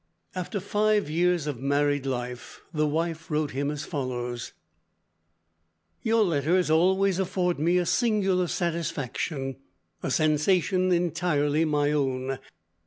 After 0.33 0.59
five 0.59 1.11
years 1.11 1.45
of 1.45 1.59
married 1.59 2.07
life 2.07 2.61
the 2.73 2.87
wife 2.87 3.29
wrote 3.29 3.51
him 3.51 3.69
as 3.69 3.85
follows: 3.85 4.51
"Your 6.01 6.23
letters 6.23 6.71
always 6.71 7.19
afford 7.19 7.59
me 7.59 7.77
a 7.77 7.85
singular 7.85 8.47
satisfaction, 8.47 9.57
a 10.01 10.09
sensation 10.09 10.91
entirely 10.91 11.65
my 11.65 11.91
own. 11.91 12.39